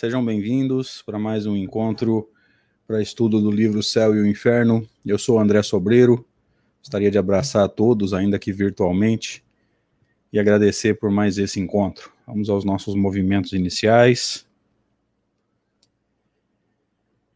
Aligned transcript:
Sejam 0.00 0.24
bem-vindos 0.24 1.02
para 1.02 1.18
mais 1.18 1.44
um 1.44 1.56
encontro 1.56 2.30
para 2.86 3.02
estudo 3.02 3.40
do 3.40 3.50
livro 3.50 3.82
Céu 3.82 4.14
e 4.14 4.20
o 4.20 4.26
Inferno. 4.28 4.88
Eu 5.04 5.18
sou 5.18 5.40
André 5.40 5.60
Sobreiro, 5.60 6.24
gostaria 6.78 7.10
de 7.10 7.18
abraçar 7.18 7.64
a 7.64 7.68
todos, 7.68 8.14
ainda 8.14 8.38
que 8.38 8.52
virtualmente, 8.52 9.44
e 10.32 10.38
agradecer 10.38 11.00
por 11.00 11.10
mais 11.10 11.36
esse 11.36 11.58
encontro. 11.58 12.12
Vamos 12.28 12.48
aos 12.48 12.64
nossos 12.64 12.94
movimentos 12.94 13.52
iniciais. 13.54 14.46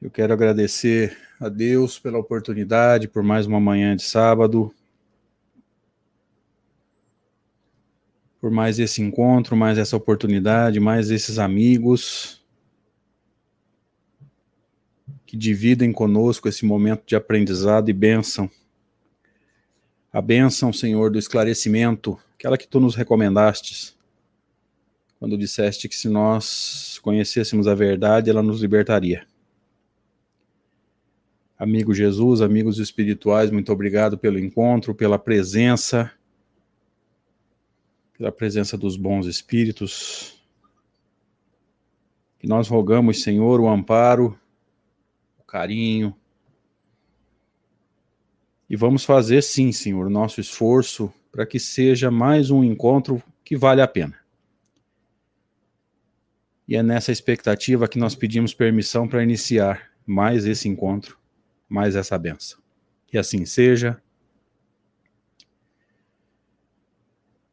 Eu 0.01 0.09
quero 0.09 0.33
agradecer 0.33 1.19
a 1.41 1.49
Deus 1.49 1.99
pela 1.99 2.19
oportunidade, 2.19 3.09
por 3.09 3.25
mais 3.25 3.45
uma 3.45 3.59
manhã 3.59 3.97
de 3.97 4.05
sábado, 4.05 4.73
por 8.41 8.53
mais 8.53 8.79
esse 8.79 9.03
encontro, 9.03 9.57
mais 9.57 9.79
essa 9.79 9.97
oportunidade, 9.97 10.79
mais 10.79 11.11
esses 11.11 11.41
amigos 11.41 12.41
que 15.33 15.37
dividem 15.39 15.95
conosco 15.95 16.47
esse 16.47 16.63
momento 16.63 17.05
de 17.07 17.17
aprendizado 17.17 17.89
e 17.89 17.93
bênção. 17.95 18.51
A 20.13 20.21
bênção, 20.21 20.75
Senhor, 20.75 21.11
do 21.11 21.19
esclarecimento, 21.19 22.21
aquela 22.35 22.59
que 22.59 22.69
tu 22.69 22.79
nos 22.79 22.95
recomendastes, 22.95 23.97
quando 25.19 25.39
disseste 25.39 25.89
que 25.89 25.97
se 25.97 26.07
nós 26.07 26.99
conhecêssemos 27.01 27.67
a 27.67 27.75
verdade, 27.75 28.29
ela 28.29 28.43
nos 28.43 28.61
libertaria. 28.61 29.27
Amigo 31.59 31.95
Jesus, 31.95 32.43
amigos 32.43 32.79
espirituais, 32.79 33.51
muito 33.51 33.73
obrigado 33.73 34.19
pelo 34.19 34.39
encontro, 34.39 34.95
pela 34.95 35.19
presença 35.19 36.13
pela 38.19 38.31
presença 38.31 38.77
dos 38.77 38.99
bons 38.99 39.25
espíritos. 39.27 40.39
Que 42.39 42.47
nós 42.47 42.69
rogamos, 42.69 43.23
Senhor, 43.23 43.59
o 43.63 43.69
amparo, 43.69 44.39
carinho. 45.53 46.17
E 48.71 48.75
vamos 48.75 49.05
fazer, 49.05 49.43
sim, 49.43 49.71
Senhor, 49.71 50.09
nosso 50.09 50.41
esforço 50.41 51.13
para 51.31 51.45
que 51.45 51.61
seja 51.61 52.11
mais 52.11 52.51
um 52.51 52.65
encontro 52.65 53.23
que 53.45 53.55
vale 53.55 53.83
a 53.83 53.87
pena. 53.87 54.19
E 56.67 56.75
é 56.75 56.83
nessa 56.83 57.13
expectativa 57.13 57.87
que 57.87 57.99
nós 57.99 58.15
pedimos 58.15 58.55
permissão 58.55 59.07
para 59.07 59.23
iniciar 59.23 59.91
mais 60.07 60.47
esse 60.47 60.71
encontro, 60.71 61.19
mais 61.69 61.97
essa 61.97 62.17
benção. 62.17 62.59
Que 63.07 63.19
assim 63.19 63.45
seja. 63.45 64.01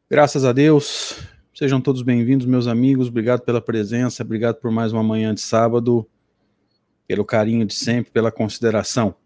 Graças 0.08 0.46
a 0.46 0.52
Deus. 0.52 1.18
Sejam 1.52 1.82
todos 1.82 2.00
bem-vindos, 2.00 2.46
meus 2.46 2.66
amigos. 2.66 3.08
Obrigado 3.08 3.42
pela 3.42 3.60
presença, 3.60 4.22
obrigado 4.22 4.56
por 4.56 4.70
mais 4.70 4.90
uma 4.90 5.02
manhã 5.02 5.34
de 5.34 5.42
sábado, 5.42 6.08
pelo 7.10 7.24
carinho 7.24 7.66
de 7.66 7.74
sempre, 7.74 8.12
pela 8.12 8.30
consideração. 8.30 9.16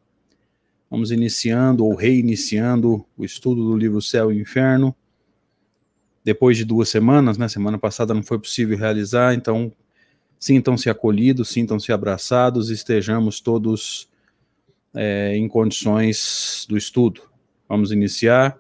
Vamos 0.91 1.11
iniciando 1.11 1.85
ou 1.85 1.95
reiniciando 1.95 3.05
o 3.15 3.27
estudo 3.27 3.63
do 3.63 3.77
livro 3.77 4.01
Céu 4.01 4.33
e 4.33 4.41
Inferno. 4.41 4.97
Depois 6.25 6.57
de 6.57 6.65
duas 6.65 6.89
semanas, 6.89 7.37
né? 7.37 7.47
Semana 7.47 7.77
passada 7.77 8.15
não 8.15 8.23
foi 8.23 8.39
possível 8.39 8.79
realizar, 8.79 9.35
então 9.35 9.71
sintam-se 10.39 10.89
acolhidos, 10.89 11.51
sintam-se 11.51 11.93
abraçados, 11.93 12.71
estejamos 12.71 13.39
todos 13.39 14.09
é, 14.95 15.37
em 15.37 15.47
condições 15.47 16.65
do 16.67 16.79
estudo. 16.79 17.21
Vamos 17.69 17.93
iniciar 17.93 18.59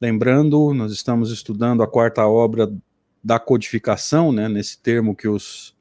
Lembrando, 0.00 0.72
nós 0.74 0.92
estamos 0.92 1.32
estudando 1.32 1.82
a 1.82 1.88
quarta 1.88 2.24
obra 2.24 2.72
da 3.20 3.40
codificação, 3.40 4.30
né, 4.30 4.48
nesse 4.48 4.78
termo 4.78 5.12
que 5.12 5.26
os, 5.26 5.74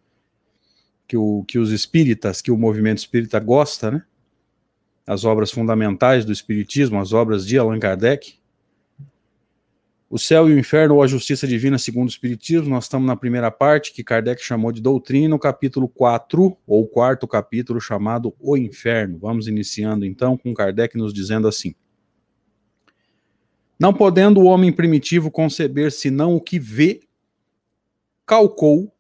que, 1.08 1.16
o, 1.16 1.44
que 1.48 1.58
os 1.58 1.72
espíritas, 1.72 2.42
que 2.42 2.52
o 2.52 2.58
movimento 2.58 2.98
espírita 2.98 3.40
gosta, 3.40 3.92
né, 3.92 4.04
as 5.06 5.24
obras 5.24 5.50
fundamentais 5.52 6.26
do 6.26 6.34
espiritismo, 6.34 7.00
as 7.00 7.14
obras 7.14 7.46
de 7.46 7.58
Allan 7.58 7.80
Kardec. 7.80 8.36
O 10.10 10.18
céu 10.18 10.50
e 10.50 10.54
o 10.54 10.60
inferno 10.60 10.96
ou 10.96 11.04
a 11.04 11.08
justiça 11.08 11.48
divina 11.48 11.78
segundo 11.78 12.08
o 12.08 12.12
espiritismo, 12.12 12.70
nós 12.70 12.86
estamos 12.86 13.08
na 13.08 13.16
primeira 13.16 13.50
parte 13.52 13.94
que 13.94 14.04
Kardec 14.04 14.42
chamou 14.42 14.72
de 14.72 14.82
doutrina, 14.82 15.36
o 15.36 15.40
capítulo 15.40 15.88
4, 15.88 16.58
ou 16.66 16.88
quarto 16.88 17.28
capítulo 17.28 17.80
chamado 17.80 18.34
O 18.40 18.58
Inferno. 18.58 19.18
Vamos 19.18 19.48
iniciando 19.48 20.06
então 20.06 20.38
com 20.38 20.54
Kardec 20.54 20.98
nos 20.98 21.14
dizendo 21.14 21.48
assim: 21.48 21.74
não 23.80 23.94
podendo 23.94 24.42
o 24.42 24.46
homem 24.46 24.72
primitivo 24.72 25.30
conceber 25.30 25.92
senão 25.92 26.36
o 26.36 26.42
que 26.42 26.58
vê, 26.58 27.02
calcou 28.26 28.94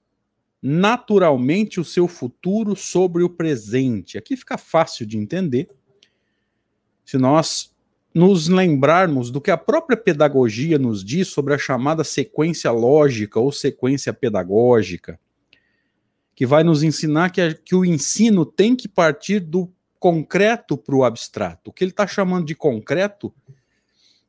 naturalmente 0.69 1.79
o 1.79 1.85
seu 1.85 2.09
futuro 2.09 2.75
sobre 2.75 3.23
o 3.23 3.29
presente. 3.29 4.17
Aqui 4.17 4.35
fica 4.35 4.57
fácil 4.57 5.05
de 5.05 5.17
entender. 5.17 5.69
Se 7.05 7.17
nós 7.17 7.73
nos 8.13 8.49
lembrarmos 8.49 9.31
do 9.31 9.39
que 9.39 9.49
a 9.49 9.55
própria 9.55 9.95
pedagogia 9.95 10.77
nos 10.77 11.05
diz 11.05 11.29
sobre 11.29 11.53
a 11.53 11.57
chamada 11.57 12.03
sequência 12.03 12.69
lógica 12.69 13.39
ou 13.39 13.49
sequência 13.49 14.11
pedagógica, 14.11 15.17
que 16.35 16.45
vai 16.45 16.65
nos 16.65 16.83
ensinar 16.83 17.29
que, 17.29 17.39
a, 17.39 17.53
que 17.53 17.73
o 17.73 17.85
ensino 17.85 18.45
tem 18.45 18.75
que 18.75 18.89
partir 18.89 19.39
do 19.39 19.71
concreto 19.97 20.77
para 20.77 20.95
o 20.95 21.05
abstrato. 21.05 21.69
O 21.69 21.73
que 21.73 21.81
ele 21.81 21.91
está 21.91 22.05
chamando 22.05 22.45
de 22.45 22.55
concreto 22.55 23.33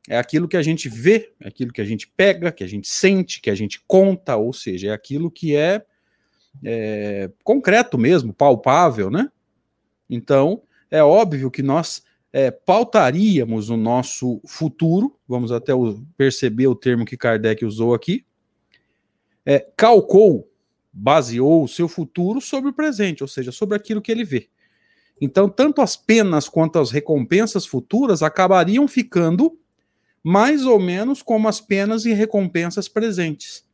é 0.07 0.17
aquilo 0.17 0.47
que 0.47 0.55
a 0.55 0.63
gente 0.63 0.87
vê, 0.87 1.33
é 1.41 1.49
aquilo 1.49 1.73
que 1.73 1.81
a 1.81 1.85
gente 1.85 2.07
pega, 2.07 2.49
que 2.49 2.63
a 2.63 2.67
gente 2.67 2.87
sente, 2.87 3.41
que 3.41 3.49
a 3.49 3.55
gente 3.55 3.83
conta, 3.85 4.37
ou 4.37 4.53
seja, 4.53 4.87
é 4.87 4.93
aquilo 4.93 5.29
que 5.29 5.53
é, 5.53 5.83
é 6.63 7.31
concreto 7.43 7.97
mesmo, 7.97 8.33
palpável, 8.33 9.09
né? 9.09 9.29
Então, 10.09 10.61
é 10.89 11.03
óbvio 11.03 11.51
que 11.51 11.61
nós 11.61 12.03
é, 12.31 12.51
pautaríamos 12.51 13.69
o 13.69 13.77
nosso 13.77 14.41
futuro, 14.45 15.17
vamos 15.27 15.51
até 15.51 15.73
o, 15.73 16.01
perceber 16.17 16.67
o 16.67 16.75
termo 16.75 17.05
que 17.05 17.17
Kardec 17.17 17.63
usou 17.65 17.93
aqui, 17.93 18.25
é, 19.45 19.67
calcou, 19.75 20.51
baseou 20.91 21.63
o 21.63 21.67
seu 21.67 21.87
futuro 21.87 22.41
sobre 22.41 22.69
o 22.69 22.73
presente, 22.73 23.23
ou 23.23 23.27
seja, 23.27 23.51
sobre 23.51 23.75
aquilo 23.75 24.01
que 24.01 24.11
ele 24.11 24.23
vê. 24.23 24.49
Então, 25.21 25.49
tanto 25.49 25.81
as 25.81 25.97
penas 25.97 26.47
quanto 26.47 26.79
as 26.79 26.91
recompensas 26.91 27.65
futuras 27.65 28.23
acabariam 28.23 28.87
ficando 28.87 29.57
mais 30.23 30.65
ou 30.65 30.79
menos 30.79 31.21
como 31.21 31.47
as 31.47 31.59
penas 31.59 32.05
e 32.05 32.13
recompensas 32.13 32.87
presentes. 32.87 33.65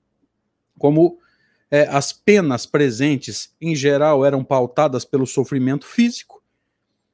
Como 0.77 1.19
é, 1.75 1.89
as 1.89 2.13
penas 2.13 2.65
presentes, 2.65 3.53
em 3.59 3.75
geral, 3.75 4.25
eram 4.25 4.45
pautadas 4.45 5.03
pelo 5.03 5.27
sofrimento 5.27 5.85
físico, 5.85 6.41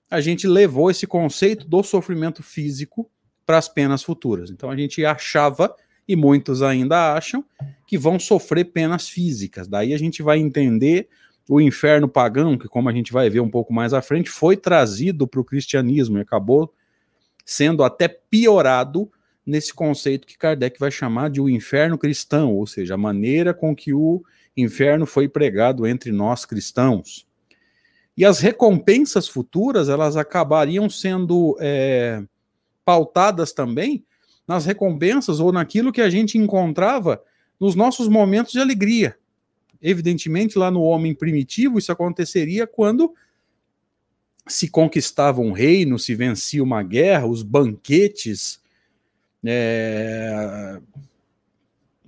a 0.07 0.21
gente 0.21 0.47
levou 0.47 0.91
esse 0.91 1.07
conceito 1.07 1.67
do 1.67 1.81
sofrimento 1.81 2.43
físico 2.43 3.09
para 3.43 3.57
as 3.57 3.67
penas 3.67 4.03
futuras. 4.03 4.51
Então 4.51 4.69
a 4.69 4.75
gente 4.75 5.03
achava, 5.03 5.75
e 6.07 6.15
muitos 6.15 6.61
ainda 6.61 7.15
acham, 7.15 7.43
que 7.87 7.97
vão 7.97 8.19
sofrer 8.19 8.65
penas 8.65 9.09
físicas. 9.09 9.67
Daí 9.67 9.95
a 9.95 9.97
gente 9.97 10.21
vai 10.21 10.37
entender 10.37 11.09
o 11.49 11.59
inferno 11.59 12.07
pagão, 12.07 12.55
que, 12.55 12.67
como 12.67 12.87
a 12.87 12.93
gente 12.93 13.11
vai 13.11 13.31
ver 13.31 13.39
um 13.39 13.49
pouco 13.49 13.73
mais 13.73 13.95
à 13.95 14.01
frente, 14.01 14.29
foi 14.29 14.55
trazido 14.55 15.27
para 15.27 15.41
o 15.41 15.45
cristianismo 15.45 16.19
e 16.19 16.21
acabou 16.21 16.71
sendo 17.43 17.83
até 17.83 18.07
piorado 18.07 19.11
nesse 19.43 19.73
conceito 19.73 20.27
que 20.27 20.37
Kardec 20.37 20.79
vai 20.79 20.91
chamar 20.91 21.31
de 21.31 21.41
o 21.41 21.49
inferno 21.49 21.97
cristão, 21.97 22.53
ou 22.53 22.67
seja, 22.67 22.93
a 22.93 22.97
maneira 22.97 23.55
com 23.55 23.75
que 23.75 23.91
o 23.91 24.23
inferno 24.55 25.05
foi 25.05 25.27
pregado 25.27 25.87
entre 25.87 26.11
nós 26.11 26.45
cristãos. 26.45 27.27
E 28.15 28.25
as 28.25 28.39
recompensas 28.39 29.27
futuras, 29.27 29.89
elas 29.89 30.17
acabariam 30.17 30.89
sendo 30.89 31.57
é, 31.59 32.23
pautadas 32.83 33.53
também 33.53 34.05
nas 34.47 34.65
recompensas 34.65 35.39
ou 35.39 35.51
naquilo 35.51 35.91
que 35.91 36.01
a 36.01 36.09
gente 36.09 36.37
encontrava 36.37 37.23
nos 37.59 37.75
nossos 37.75 38.07
momentos 38.07 38.51
de 38.51 38.59
alegria. 38.59 39.17
Evidentemente, 39.81 40.57
lá 40.57 40.69
no 40.69 40.81
homem 40.81 41.15
primitivo, 41.15 41.79
isso 41.79 41.91
aconteceria 41.91 42.67
quando 42.67 43.13
se 44.47 44.67
conquistava 44.67 45.39
um 45.41 45.51
reino, 45.51 45.97
se 45.97 46.13
vencia 46.13 46.63
uma 46.63 46.83
guerra, 46.83 47.27
os 47.27 47.43
banquetes 47.43 48.59
é, 49.43 50.79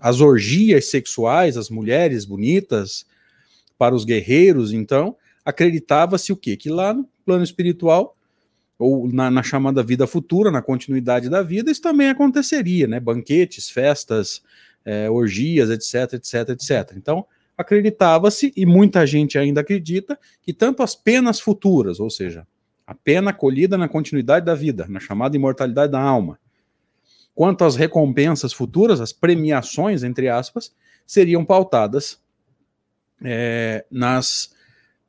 as 0.03 0.19
orgias 0.19 0.89
sexuais, 0.89 1.55
as 1.55 1.69
mulheres 1.69 2.25
bonitas 2.25 3.05
para 3.77 3.95
os 3.95 4.03
guerreiros, 4.03 4.73
então 4.73 5.15
acreditava-se 5.45 6.33
o 6.33 6.35
quê? 6.35 6.57
Que 6.57 6.69
lá 6.69 6.93
no 6.93 7.07
plano 7.25 7.41
espiritual 7.41 8.13
ou 8.77 9.09
na, 9.09 9.31
na, 9.31 9.41
chamada 9.41 9.81
vida 9.81 10.05
futura, 10.05 10.51
na 10.51 10.61
continuidade 10.61 11.29
da 11.29 11.41
vida, 11.41 11.71
isso 11.71 11.81
também 11.81 12.09
aconteceria, 12.09 12.85
né? 12.85 12.99
Banquetes, 12.99 13.69
festas, 13.69 14.41
é, 14.83 15.09
orgias, 15.09 15.69
etc, 15.69 16.15
etc, 16.15 16.49
etc. 16.49 16.97
Então, 16.97 17.25
acreditava-se, 17.57 18.51
e 18.57 18.65
muita 18.65 19.07
gente 19.07 19.37
ainda 19.37 19.61
acredita, 19.61 20.19
que 20.41 20.51
tanto 20.51 20.83
as 20.83 20.95
penas 20.95 21.39
futuras, 21.39 22.01
ou 22.01 22.09
seja, 22.09 22.45
a 22.85 22.93
pena 22.93 23.31
colhida 23.31 23.77
na 23.77 23.87
continuidade 23.87 24.45
da 24.45 24.53
vida, 24.53 24.85
na 24.89 24.99
chamada 24.99 25.37
imortalidade 25.37 25.93
da 25.93 26.01
alma, 26.01 26.37
quanto 27.35 27.63
às 27.63 27.75
recompensas 27.75 28.53
futuras, 28.53 29.01
as 29.01 29.11
premiações, 29.11 30.03
entre 30.03 30.29
aspas, 30.29 30.73
seriam 31.05 31.43
pautadas 31.43 32.19
é, 33.23 33.85
nas 33.89 34.53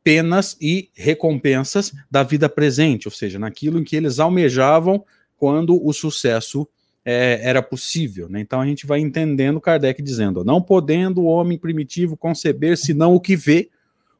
penas 0.03 0.57
e 0.61 0.91
recompensas 0.95 1.93
da 2.11 2.23
vida 2.23 2.49
presente, 2.49 3.09
ou 3.09 3.13
seja, 3.13 3.39
naquilo 3.39 3.79
em 3.79 3.85
que 3.85 3.97
eles 3.97 4.19
almejavam 4.19 5.05
quando 5.37 5.85
o 5.85 5.93
sucesso 5.93 6.69
é, 7.05 7.41
era 7.43 7.63
possível. 7.63 8.29
Né? 8.29 8.41
Então 8.41 8.61
a 8.61 8.67
gente 8.67 8.87
vai 8.87 9.01
entendendo 9.01 9.61
Kardec 9.61 10.03
dizendo: 10.03 10.45
não 10.45 10.61
podendo 10.63 11.23
o 11.23 11.27
homem 11.27 11.59
primitivo 11.59 12.17
conceber 12.17 12.77
senão 12.77 13.15
o 13.15 13.21
que 13.21 13.37
vê, 13.37 13.71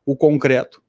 o 0.05 0.17
concreto, 0.17 0.83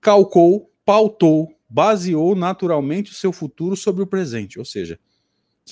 calcou, 0.00 0.70
pautou, 0.84 1.54
baseou 1.68 2.34
naturalmente 2.34 3.12
o 3.12 3.14
seu 3.14 3.32
futuro 3.32 3.76
sobre 3.76 4.02
o 4.02 4.06
presente, 4.06 4.58
ou 4.58 4.64
seja, 4.64 4.98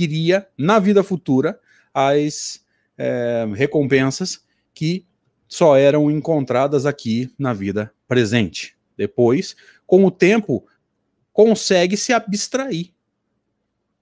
queria 0.00 0.48
na 0.56 0.78
vida 0.78 1.02
futura 1.02 1.60
as 1.92 2.64
é, 2.96 3.46
recompensas 3.54 4.42
que 4.72 5.04
só 5.46 5.76
eram 5.76 6.10
encontradas 6.10 6.86
aqui 6.86 7.30
na 7.38 7.52
vida 7.52 7.92
presente. 8.08 8.74
Depois, 8.96 9.54
com 9.86 10.02
o 10.06 10.10
tempo, 10.10 10.64
consegue 11.34 11.98
se 11.98 12.14
abstrair, 12.14 12.92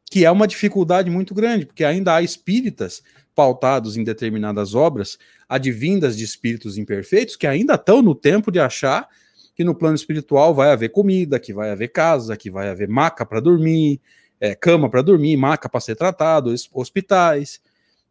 que 0.09 0.25
é 0.25 0.31
uma 0.31 0.47
dificuldade 0.47 1.11
muito 1.11 1.35
grande, 1.35 1.67
porque 1.67 1.85
ainda 1.85 2.15
há 2.15 2.23
espíritas 2.23 3.03
pautados 3.35 3.97
em 3.97 4.05
determinadas 4.05 4.77
obras, 4.77 5.19
advindas 5.49 6.17
de 6.17 6.23
espíritos 6.23 6.79
imperfeitos, 6.79 7.35
que 7.35 7.47
ainda 7.49 7.75
estão 7.75 8.03
no 8.03 8.15
tempo 8.15 8.53
de 8.53 8.61
achar 8.61 9.09
que 9.53 9.65
no 9.65 9.75
plano 9.75 9.97
espiritual 9.97 10.55
vai 10.55 10.71
haver 10.71 10.91
comida, 10.91 11.41
que 11.41 11.53
vai 11.53 11.71
haver 11.71 11.89
casa, 11.89 12.37
que 12.37 12.49
vai 12.49 12.69
haver 12.69 12.89
maca 12.89 13.27
para 13.27 13.41
dormir, 13.41 14.01
é, 14.41 14.55
cama 14.55 14.89
para 14.89 15.03
dormir, 15.03 15.37
maca 15.37 15.69
para 15.69 15.81
ser 15.81 15.97
tratado, 15.97 16.55
hospitais. 16.73 17.61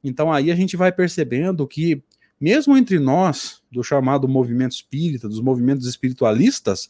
Então 0.04 0.32
aí 0.32 0.52
a 0.52 0.56
gente 0.56 0.76
vai 0.76 0.92
percebendo 0.92 1.68
que, 1.68 2.04
mesmo 2.40 2.78
entre 2.78 3.00
nós, 3.00 3.62
do 3.72 3.84
chamado 3.84 4.28
movimento 4.28 4.74
espírita, 4.74 5.28
dos 5.28 5.40
movimentos 5.40 5.88
espiritualistas, 5.88 6.90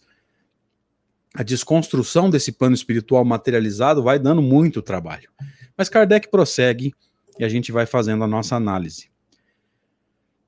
a 1.34 1.44
desconstrução 1.44 2.30
desse 2.30 2.52
plano 2.52 2.76
espiritual 2.76 3.24
materializado 3.24 4.02
vai 4.02 4.18
dando 4.18 4.42
muito 4.42 4.82
trabalho. 4.82 5.30
Mas 5.78 5.90
Kardec 5.90 6.30
prossegue 6.30 6.94
e 7.38 7.46
a 7.46 7.50
gente 7.50 7.72
vai 7.72 7.86
fazendo 7.86 8.24
a 8.24 8.28
nossa 8.28 8.56
análise. 8.56 9.10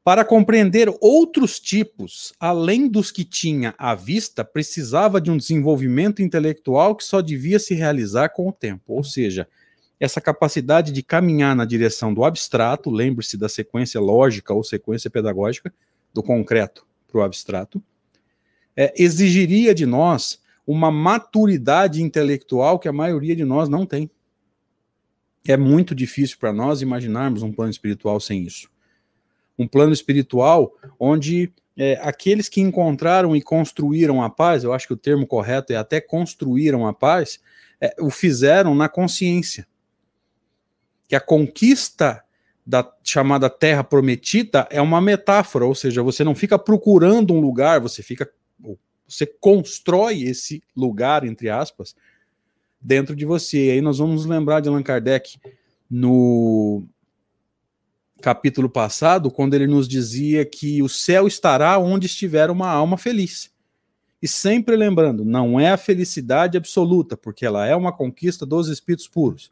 Para 0.04 0.24
compreender 0.24 0.92
outros 1.02 1.60
tipos, 1.60 2.34
além 2.40 2.88
dos 2.88 3.12
que 3.12 3.26
tinha 3.26 3.76
à 3.78 3.94
vista, 3.94 4.46
precisava 4.46 5.20
de 5.20 5.30
um 5.30 5.38
desenvolvimento 5.38 6.22
intelectual 6.22 6.96
que 6.96 7.04
só 7.04 7.22
devia 7.22 7.60
se 7.60 7.76
realizar 7.76 8.30
com 8.30 8.48
o 8.48 8.52
tempo. 8.52 8.94
Ou 8.94 9.04
seja, 9.04 9.48
essa 10.00 10.22
capacidade 10.22 10.94
de 10.94 11.04
caminhar 11.04 11.56
na 11.56 11.66
direção 11.66 12.14
do 12.14 12.24
abstrato, 12.24 12.90
lembre-se 12.90 13.36
da 13.38 13.50
sequência 13.50 14.00
lógica 14.00 14.54
ou 14.54 14.64
sequência 14.64 15.10
pedagógica, 15.10 15.74
do 16.14 16.24
concreto 16.24 16.88
para 17.08 17.20
o 17.20 17.24
abstrato, 17.24 17.84
é, 18.76 18.94
exigiria 18.98 19.76
de 19.76 19.86
nós 19.86 20.42
uma 20.66 20.90
maturidade 20.90 22.02
intelectual 22.02 22.80
que 22.80 22.88
a 22.88 22.94
maioria 22.94 23.36
de 23.36 23.44
nós 23.44 23.68
não 23.68 23.86
tem. 23.86 24.10
É 25.46 25.58
muito 25.58 25.94
difícil 25.94 26.38
para 26.40 26.54
nós 26.54 26.82
imaginarmos 26.82 27.44
um 27.44 27.52
plano 27.52 27.72
espiritual 27.72 28.20
sem 28.20 28.44
isso 28.44 28.69
um 29.60 29.68
plano 29.68 29.92
espiritual 29.92 30.74
onde 30.98 31.54
é, 31.78 32.00
aqueles 32.02 32.48
que 32.48 32.62
encontraram 32.62 33.36
e 33.36 33.42
construíram 33.42 34.24
a 34.24 34.30
paz, 34.30 34.64
eu 34.64 34.74
acho 34.74 34.88
que 34.88 34.94
o 34.94 34.98
termo 34.98 35.28
correto 35.28 35.74
é 35.74 35.76
até 35.76 36.00
construíram 36.00 36.88
a 36.88 36.94
paz, 36.94 37.40
é, 37.80 37.94
o 38.00 38.10
fizeram 38.10 38.74
na 38.74 38.88
consciência. 38.88 39.68
Que 41.08 41.16
a 41.16 41.20
conquista 41.20 42.24
da 42.66 42.90
chamada 43.04 43.50
terra 43.50 43.84
prometida 43.84 44.68
é 44.72 44.82
uma 44.82 45.02
metáfora, 45.02 45.66
ou 45.66 45.76
seja, 45.76 46.02
você 46.02 46.24
não 46.24 46.36
fica 46.36 46.58
procurando 46.58 47.34
um 47.34 47.40
lugar, 47.40 47.80
você 47.82 48.02
fica 48.02 48.32
você 49.08 49.26
constrói 49.26 50.22
esse 50.22 50.62
lugar 50.78 51.26
entre 51.26 51.50
aspas 51.50 51.96
dentro 52.80 53.16
de 53.16 53.26
você. 53.26 53.66
E 53.66 53.72
aí 53.72 53.82
nós 53.82 53.98
vamos 53.98 54.26
lembrar 54.26 54.60
de 54.60 54.70
Allan 54.70 54.84
Kardec 54.84 55.40
no 55.90 56.84
capítulo 58.22 58.70
passado, 58.70 59.32
quando 59.32 59.54
ele 59.54 59.68
nos 59.68 59.88
dizia 59.88 60.46
que 60.46 60.82
o 60.82 60.90
céu 60.90 61.28
estará 61.28 61.78
onde 61.78 62.08
estiver 62.08 62.50
uma 62.50 62.70
alma 62.70 62.98
feliz. 62.98 63.52
E 64.22 64.28
sempre 64.28 64.76
lembrando, 64.76 65.24
não 65.24 65.60
é 65.60 65.72
a 65.72 65.78
felicidade 65.78 66.58
absoluta, 66.58 67.16
porque 67.16 67.46
ela 67.46 67.66
é 67.66 67.76
uma 67.76 67.94
conquista 67.94 68.46
dos 68.46 68.68
espíritos 68.68 69.08
puros. 69.08 69.52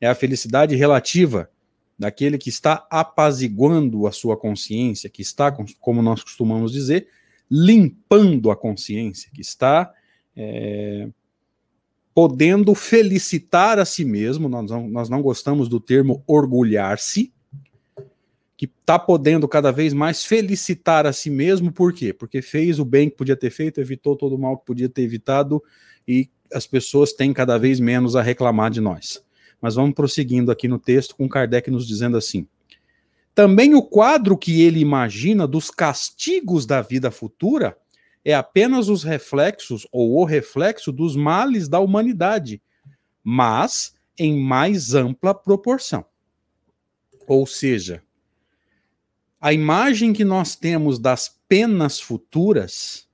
É 0.00 0.06
a 0.06 0.14
felicidade 0.14 0.76
relativa 0.76 1.50
daquele 1.98 2.38
que 2.38 2.48
está 2.48 2.86
apaziguando 2.90 4.06
a 4.06 4.12
sua 4.12 4.36
consciência, 4.36 5.10
que 5.10 5.22
está, 5.22 5.50
como 5.80 6.02
nós 6.02 6.22
costumamos 6.22 6.70
dizer, 6.70 7.08
limpando 7.50 8.50
a 8.50 8.56
consciência, 8.56 9.30
que 9.34 9.40
está 9.40 9.92
é, 10.36 11.08
podendo 12.14 12.74
felicitar 12.74 13.78
a 13.78 13.84
si 13.84 14.04
mesmo. 14.04 14.48
Nós 14.48 14.70
não, 14.70 14.88
nós 14.88 15.08
não 15.08 15.22
gostamos 15.22 15.68
do 15.68 15.80
termo 15.80 16.22
orgulhar-se, 16.26 17.32
que 18.56 18.64
está 18.64 18.98
podendo 18.98 19.46
cada 19.46 19.70
vez 19.70 19.92
mais 19.92 20.24
felicitar 20.24 21.06
a 21.06 21.12
si 21.12 21.28
mesmo, 21.28 21.70
por 21.70 21.92
quê? 21.92 22.12
Porque 22.12 22.40
fez 22.40 22.78
o 22.78 22.84
bem 22.84 23.10
que 23.10 23.16
podia 23.16 23.36
ter 23.36 23.50
feito, 23.50 23.80
evitou 23.80 24.16
todo 24.16 24.34
o 24.34 24.38
mal 24.38 24.56
que 24.56 24.64
podia 24.64 24.88
ter 24.88 25.02
evitado 25.02 25.62
e 26.08 26.30
as 26.52 26.66
pessoas 26.66 27.12
têm 27.12 27.32
cada 27.32 27.58
vez 27.58 27.78
menos 27.78 28.16
a 28.16 28.22
reclamar 28.22 28.70
de 28.70 28.80
nós. 28.80 29.22
Mas 29.60 29.74
vamos 29.74 29.94
prosseguindo 29.94 30.50
aqui 30.50 30.68
no 30.68 30.78
texto 30.78 31.16
com 31.16 31.28
Kardec 31.28 31.70
nos 31.70 31.86
dizendo 31.86 32.16
assim: 32.16 32.46
também 33.34 33.74
o 33.74 33.82
quadro 33.82 34.36
que 34.38 34.62
ele 34.62 34.80
imagina 34.80 35.46
dos 35.46 35.70
castigos 35.70 36.64
da 36.64 36.80
vida 36.80 37.10
futura 37.10 37.76
é 38.24 38.34
apenas 38.34 38.88
os 38.88 39.04
reflexos 39.04 39.86
ou 39.92 40.18
o 40.18 40.24
reflexo 40.24 40.90
dos 40.90 41.14
males 41.14 41.68
da 41.68 41.78
humanidade, 41.78 42.62
mas 43.22 43.94
em 44.18 44.40
mais 44.40 44.94
ampla 44.94 45.34
proporção. 45.34 46.04
Ou 47.26 47.46
seja, 47.46 48.02
a 49.46 49.52
imagem 49.52 50.12
que 50.12 50.24
nós 50.24 50.56
temos 50.56 50.98
das 50.98 51.32
penas 51.48 52.00
futuras, 52.00 53.06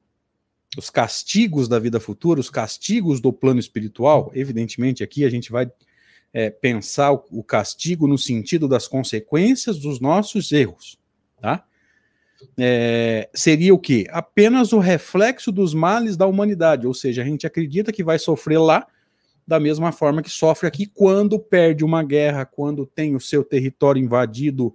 os 0.78 0.88
castigos 0.88 1.68
da 1.68 1.78
vida 1.78 2.00
futura, 2.00 2.40
os 2.40 2.48
castigos 2.48 3.20
do 3.20 3.30
plano 3.30 3.60
espiritual, 3.60 4.32
evidentemente 4.34 5.04
aqui 5.04 5.26
a 5.26 5.28
gente 5.28 5.52
vai 5.52 5.70
é, 6.32 6.48
pensar 6.48 7.12
o, 7.12 7.44
castigo 7.44 8.08
no 8.08 8.16
sentido 8.16 8.66
das 8.66 8.88
consequências 8.88 9.78
dos 9.78 10.00
nossos 10.00 10.50
erros, 10.52 10.98
tá? 11.38 11.66
É, 12.58 13.28
seria 13.34 13.74
o 13.74 13.78
que? 13.78 14.06
Apenas 14.08 14.72
o 14.72 14.78
reflexo 14.78 15.52
dos 15.52 15.74
males 15.74 16.16
da 16.16 16.26
humanidade, 16.26 16.86
ou 16.86 16.94
seja, 16.94 17.20
a 17.20 17.26
gente 17.26 17.46
acredita 17.46 17.92
que 17.92 18.02
vai 18.02 18.18
sofrer 18.18 18.58
lá 18.58 18.86
da 19.46 19.60
mesma 19.60 19.92
forma 19.92 20.22
que 20.22 20.30
sofre 20.30 20.66
aqui 20.66 20.86
quando 20.86 21.38
perde 21.38 21.84
uma 21.84 22.02
guerra, 22.02 22.46
quando 22.46 22.86
tem 22.86 23.14
o 23.14 23.20
seu 23.20 23.44
território 23.44 24.02
invadido 24.02 24.74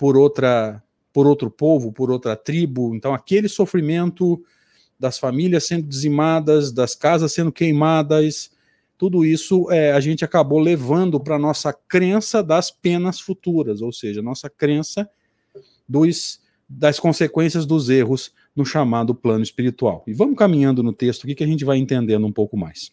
por 0.00 0.16
outra 0.16 0.82
por 1.12 1.26
outro 1.26 1.50
povo, 1.50 1.92
por 1.92 2.10
outra 2.10 2.34
tribo. 2.34 2.94
Então 2.94 3.12
aquele 3.12 3.48
sofrimento 3.48 4.42
das 4.98 5.18
famílias 5.18 5.66
sendo 5.66 5.86
dizimadas, 5.86 6.72
das 6.72 6.94
casas 6.94 7.32
sendo 7.32 7.52
queimadas, 7.52 8.50
tudo 8.96 9.24
isso 9.24 9.70
é, 9.70 9.92
a 9.92 10.00
gente 10.00 10.24
acabou 10.24 10.58
levando 10.58 11.20
para 11.20 11.38
nossa 11.38 11.72
crença 11.72 12.42
das 12.42 12.70
penas 12.70 13.20
futuras, 13.20 13.82
ou 13.82 13.92
seja, 13.92 14.22
nossa 14.22 14.48
crença 14.48 15.08
dos, 15.86 16.40
das 16.66 16.98
consequências 16.98 17.66
dos 17.66 17.90
erros 17.90 18.32
no 18.56 18.64
chamado 18.64 19.14
plano 19.14 19.42
espiritual. 19.42 20.04
E 20.06 20.14
vamos 20.14 20.36
caminhando 20.36 20.82
no 20.82 20.92
texto 20.92 21.24
aqui 21.24 21.34
que 21.34 21.44
a 21.44 21.46
gente 21.46 21.64
vai 21.64 21.76
entendendo 21.76 22.26
um 22.26 22.32
pouco 22.32 22.56
mais. 22.56 22.92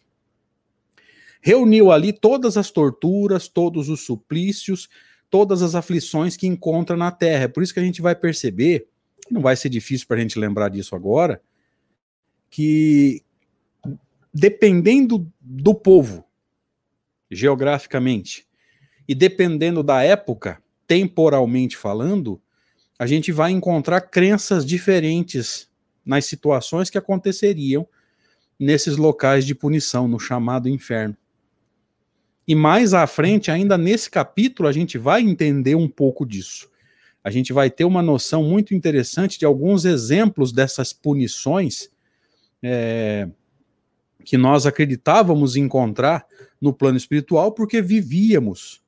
Reuniu 1.40 1.90
ali 1.90 2.12
todas 2.12 2.56
as 2.56 2.70
torturas, 2.70 3.48
todos 3.48 3.88
os 3.88 4.04
suplícios, 4.04 4.88
todas 5.30 5.62
as 5.62 5.74
aflições 5.74 6.36
que 6.36 6.46
encontra 6.46 6.96
na 6.96 7.10
terra. 7.10 7.44
É 7.44 7.48
por 7.48 7.62
isso 7.62 7.74
que 7.74 7.80
a 7.80 7.84
gente 7.84 8.00
vai 8.00 8.14
perceber, 8.14 8.88
não 9.30 9.40
vai 9.40 9.56
ser 9.56 9.68
difícil 9.68 10.06
para 10.06 10.16
a 10.16 10.20
gente 10.20 10.38
lembrar 10.38 10.68
disso 10.68 10.94
agora, 10.94 11.40
que 12.50 13.22
dependendo 14.32 15.30
do 15.40 15.74
povo, 15.74 16.24
geograficamente, 17.30 18.46
e 19.06 19.14
dependendo 19.14 19.82
da 19.82 20.02
época, 20.02 20.62
temporalmente 20.86 21.76
falando, 21.76 22.40
a 22.98 23.06
gente 23.06 23.32
vai 23.32 23.52
encontrar 23.52 24.00
crenças 24.02 24.64
diferentes 24.66 25.70
nas 26.04 26.24
situações 26.24 26.90
que 26.90 26.98
aconteceriam 26.98 27.86
nesses 28.58 28.96
locais 28.96 29.46
de 29.46 29.54
punição, 29.54 30.08
no 30.08 30.18
chamado 30.18 30.68
inferno. 30.68 31.16
E 32.48 32.54
mais 32.54 32.94
à 32.94 33.06
frente, 33.06 33.50
ainda 33.50 33.76
nesse 33.76 34.10
capítulo, 34.10 34.66
a 34.66 34.72
gente 34.72 34.96
vai 34.96 35.20
entender 35.20 35.74
um 35.74 35.86
pouco 35.86 36.24
disso. 36.24 36.70
A 37.22 37.30
gente 37.30 37.52
vai 37.52 37.68
ter 37.68 37.84
uma 37.84 38.00
noção 38.00 38.42
muito 38.42 38.74
interessante 38.74 39.38
de 39.38 39.44
alguns 39.44 39.84
exemplos 39.84 40.50
dessas 40.50 40.90
punições 40.90 41.90
é, 42.62 43.28
que 44.24 44.38
nós 44.38 44.64
acreditávamos 44.64 45.56
encontrar 45.56 46.26
no 46.58 46.72
plano 46.72 46.96
espiritual, 46.96 47.52
porque 47.52 47.82
vivíamos 47.82 48.80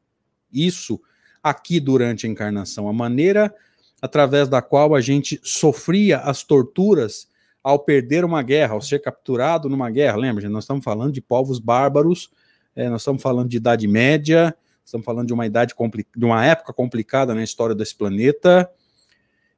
isso 0.51 0.99
aqui 1.43 1.79
durante 1.79 2.27
a 2.27 2.31
encarnação. 2.31 2.89
A 2.89 2.93
maneira 2.95 3.55
através 4.01 4.49
da 4.49 4.63
qual 4.63 4.95
a 4.95 5.01
gente 5.01 5.39
sofria 5.43 6.19
as 6.19 6.43
torturas 6.43 7.29
ao 7.63 7.79
perder 7.79 8.25
uma 8.25 8.43
guerra, 8.43 8.73
ao 8.73 8.81
ser 8.81 9.01
capturado 9.01 9.69
numa 9.69 9.91
guerra. 9.91 10.17
Lembra, 10.17 10.41
gente, 10.41 10.53
nós 10.53 10.65
estamos 10.65 10.83
falando 10.83 11.13
de 11.13 11.21
povos 11.21 11.59
bárbaros, 11.59 12.31
é, 12.75 12.89
nós 12.89 13.03
estamos 13.03 13.23
falando 13.23 13.49
de 13.49 13.57
Idade 13.57 13.87
Média, 13.87 14.55
estamos 14.85 15.05
falando 15.05 15.27
de 15.27 15.33
uma 15.33 15.47
idade 15.47 15.75
de 16.17 16.25
uma 16.25 16.45
época 16.45 16.73
complicada 16.73 17.35
na 17.35 17.43
história 17.43 17.75
desse 17.75 17.95
planeta 17.95 18.71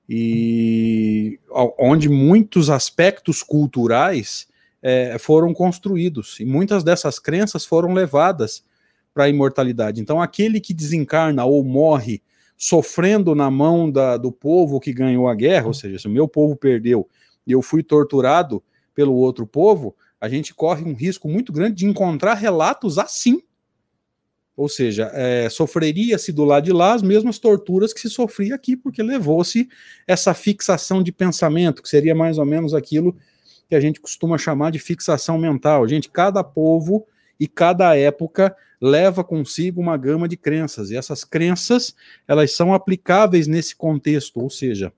e 0.09 1.39
onde 1.79 2.09
muitos 2.09 2.69
aspectos 2.69 3.43
culturais 3.43 4.49
é, 4.83 5.17
foram 5.19 5.55
construídos 5.55 6.41
e 6.41 6.45
muitas 6.45 6.83
dessas 6.83 7.19
crenças 7.19 7.65
foram 7.65 7.93
levadas 7.93 8.65
para 9.15 9.25
a 9.25 9.29
imortalidade. 9.29 10.01
Então, 10.01 10.21
aquele 10.21 10.61
que 10.61 10.75
desencarna 10.75 11.45
ou 11.45 11.63
morre 11.63 12.23
sofrendo 12.57 13.35
na 13.35 13.51
mão 13.51 13.91
da, 13.91 14.17
do 14.17 14.33
povo 14.33 14.81
que 14.81 14.93
ganhou 14.93 15.29
a 15.29 15.35
guerra, 15.35 15.67
ou 15.67 15.75
seja, 15.75 15.99
se 15.99 16.07
o 16.07 16.11
meu 16.11 16.29
povo 16.29 16.57
perdeu 16.57 17.09
e 17.47 17.53
eu 17.53 17.63
fui 17.63 17.83
torturado 17.83 18.63
pelo 18.95 19.15
outro 19.15 19.47
povo, 19.47 19.95
a 20.23 20.29
gente 20.29 20.55
corre 20.55 20.85
um 20.85 20.95
risco 20.95 21.29
muito 21.29 21.53
grande 21.53 21.75
de 21.79 21.85
encontrar 21.85 22.35
relatos 22.35 22.97
assim. 22.97 23.43
Ou 24.57 24.69
seja, 24.69 25.11
é, 25.13 25.49
sofreria-se 25.51 26.31
do 26.31 26.45
lado 26.45 26.63
de 26.63 26.73
lá 26.73 26.95
as 26.95 27.03
mesmas 27.03 27.41
torturas 27.41 27.93
que 27.93 27.99
se 27.99 28.09
sofria 28.09 28.55
aqui, 28.55 28.77
porque 28.77 29.03
levou-se 29.03 29.69
essa 30.07 30.33
fixação 30.33 31.03
de 31.03 31.11
pensamento, 31.11 31.83
que 31.83 31.89
seria 31.89 32.15
mais 32.15 32.39
ou 32.39 32.45
menos 32.45 32.73
aquilo 32.73 33.17
que 33.69 33.75
a 33.75 33.81
gente 33.81 34.01
costuma 34.01 34.39
chamar 34.39 34.71
de 34.71 34.79
fixação 34.79 35.37
mental. 35.39 35.89
Gente, 35.89 36.09
cada 36.09 36.45
povo 36.45 37.05
e 37.41 37.49
cada 37.49 37.97
época 37.97 38.55
leva 38.81 39.25
consigo 39.25 39.81
uma 39.81 39.97
gama 39.97 40.29
de 40.29 40.37
crenças, 40.37 40.93
e 40.93 40.97
essas 40.97 41.25
crenças, 41.25 41.97
elas 42.29 42.55
são 42.55 42.73
aplicáveis 42.73 43.49
nesse 43.49 43.75
contexto, 43.75 44.39
ou 44.39 44.49
seja, 44.49 44.93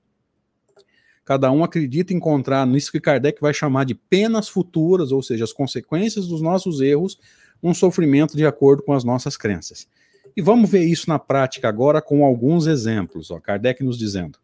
cada 1.24 1.50
um 1.50 1.64
acredita 1.64 2.12
encontrar 2.12 2.66
nisso 2.66 2.92
que 2.92 3.00
Kardec 3.00 3.40
vai 3.40 3.54
chamar 3.54 3.84
de 3.84 3.94
penas 3.94 4.48
futuras, 4.48 5.10
ou 5.10 5.22
seja, 5.22 5.44
as 5.44 5.52
consequências 5.52 6.26
dos 6.26 6.42
nossos 6.42 6.80
erros, 6.80 7.18
um 7.62 7.72
sofrimento 7.72 8.36
de 8.36 8.44
acordo 8.44 8.82
com 8.82 8.92
as 8.92 9.04
nossas 9.04 9.36
crenças. 9.36 9.88
E 10.36 10.42
vamos 10.42 10.68
ver 10.68 10.84
isso 10.84 11.08
na 11.08 11.18
prática 11.18 11.68
agora 11.68 12.02
com 12.02 12.24
alguns 12.24 12.66
exemplos. 12.66 13.30
Ó, 13.30 13.40
Kardec 13.40 13.82
nos 13.82 13.98
dizendo: 13.98 14.38